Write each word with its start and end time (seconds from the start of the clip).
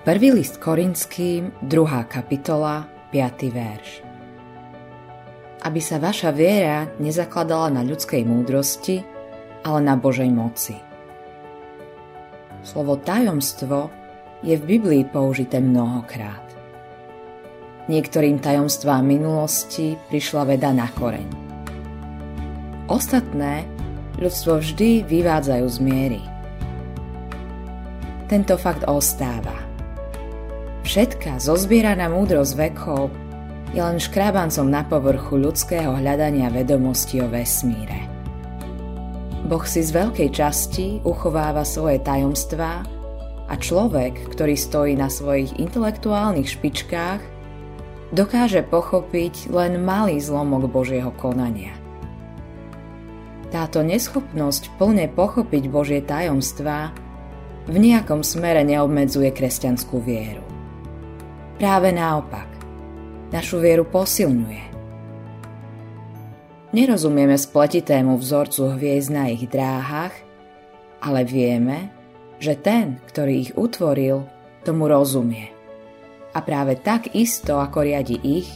Prvý 0.00 0.32
list 0.32 0.56
Korinským, 0.56 1.52
2. 1.60 1.68
kapitola, 2.08 2.88
5. 3.12 3.52
verš. 3.52 4.00
Aby 5.60 5.80
sa 5.84 6.00
vaša 6.00 6.32
viera 6.32 6.88
nezakladala 6.96 7.68
na 7.68 7.82
ľudskej 7.84 8.24
múdrosti, 8.24 9.04
ale 9.60 9.84
na 9.84 10.00
Božej 10.00 10.32
moci. 10.32 10.72
Slovo 12.64 12.96
tajomstvo 12.96 13.92
je 14.40 14.56
v 14.56 14.64
Biblii 14.64 15.04
použité 15.04 15.60
mnohokrát. 15.60 16.48
Niektorým 17.92 18.40
tajomstvám 18.40 19.04
minulosti 19.04 20.00
prišla 20.08 20.48
veda 20.48 20.72
na 20.72 20.88
koreň. 20.88 21.28
Ostatné 22.88 23.68
ľudstvo 24.16 24.64
vždy 24.64 25.04
vyvádzajú 25.04 25.66
z 25.68 25.78
miery. 25.84 26.22
Tento 28.32 28.56
fakt 28.56 28.88
ostáva– 28.88 29.60
Všetká 30.90 31.38
zozbieraná 31.38 32.10
múdrosť 32.10 32.52
vekov 32.58 33.14
je 33.70 33.78
len 33.78 34.02
škrábancom 34.02 34.66
na 34.66 34.82
povrchu 34.82 35.38
ľudského 35.38 35.94
hľadania 35.94 36.50
vedomosti 36.50 37.22
o 37.22 37.30
vesmíre. 37.30 38.10
Boh 39.46 39.62
si 39.62 39.86
z 39.86 39.94
veľkej 39.94 40.34
časti 40.34 40.98
uchováva 41.06 41.62
svoje 41.62 42.02
tajomstvá 42.02 42.82
a 43.46 43.54
človek, 43.54 44.34
ktorý 44.34 44.58
stojí 44.58 44.98
na 44.98 45.06
svojich 45.06 45.62
intelektuálnych 45.62 46.58
špičkách, 46.58 47.22
dokáže 48.10 48.66
pochopiť 48.66 49.46
len 49.54 49.78
malý 49.86 50.18
zlomok 50.18 50.66
Božieho 50.66 51.14
konania. 51.14 51.70
Táto 53.54 53.86
neschopnosť 53.86 54.74
plne 54.74 55.06
pochopiť 55.06 55.70
Božie 55.70 56.02
tajomstvá 56.02 56.90
v 57.70 57.76
nejakom 57.78 58.26
smere 58.26 58.66
neobmedzuje 58.66 59.30
kresťanskú 59.30 60.02
vieru. 60.02 60.42
Práve 61.60 61.92
naopak, 61.92 62.48
našu 63.36 63.60
vieru 63.60 63.84
posilňuje. 63.84 64.64
Nerozumieme 66.72 67.36
spletitému 67.36 68.16
vzorcu 68.16 68.80
hviezd 68.80 69.12
na 69.12 69.28
ich 69.28 69.44
dráhach, 69.44 70.16
ale 71.04 71.20
vieme, 71.28 71.92
že 72.40 72.56
ten, 72.56 72.96
ktorý 73.12 73.34
ich 73.44 73.52
utvoril, 73.60 74.24
tomu 74.64 74.88
rozumie. 74.88 75.52
A 76.32 76.40
práve 76.40 76.80
tak 76.80 77.12
isto, 77.12 77.60
ako 77.60 77.84
riadi 77.84 78.16
ich, 78.24 78.48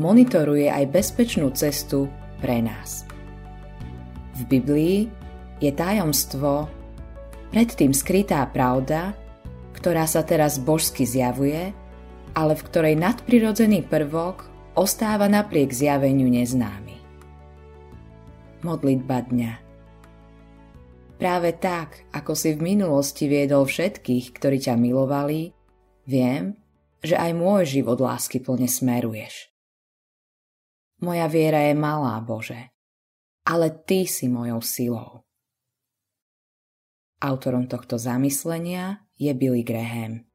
monitoruje 0.00 0.72
aj 0.72 0.88
bezpečnú 0.88 1.52
cestu 1.52 2.08
pre 2.40 2.64
nás. 2.64 3.04
V 4.40 4.48
Biblii 4.48 5.04
je 5.60 5.68
tajomstvo, 5.68 6.64
predtým 7.52 7.92
skrytá 7.92 8.40
pravda, 8.48 9.12
ktorá 9.76 10.08
sa 10.08 10.24
teraz 10.24 10.56
božsky 10.56 11.04
zjavuje 11.04 11.81
ale 12.32 12.56
v 12.56 12.62
ktorej 12.66 12.94
nadprirodzený 12.96 13.84
prvok 13.88 14.48
ostáva 14.76 15.28
napriek 15.28 15.72
zjaveniu 15.72 16.28
neznámy. 16.28 16.96
Modlitba 18.62 19.18
dňa 19.26 19.52
Práve 21.22 21.54
tak, 21.54 22.10
ako 22.10 22.34
si 22.34 22.50
v 22.50 22.74
minulosti 22.74 23.30
viedol 23.30 23.62
všetkých, 23.62 24.34
ktorí 24.34 24.58
ťa 24.58 24.74
milovali, 24.74 25.54
viem, 26.02 26.58
že 26.98 27.14
aj 27.14 27.30
môj 27.38 27.62
život 27.78 28.02
lásky 28.02 28.42
plne 28.42 28.66
smeruješ. 28.66 29.54
Moja 30.98 31.30
viera 31.30 31.62
je 31.70 31.78
malá, 31.78 32.18
Bože, 32.18 32.74
ale 33.46 33.70
Ty 33.70 34.02
si 34.06 34.26
mojou 34.26 34.58
silou. 34.66 35.22
Autorom 37.22 37.70
tohto 37.70 38.02
zamyslenia 38.02 39.06
je 39.14 39.30
Billy 39.30 39.62
Graham. 39.62 40.26